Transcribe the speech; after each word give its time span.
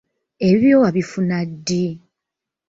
Ebibyo 0.45 0.75
wabifuna 0.83 1.37
ddi? 1.51 1.85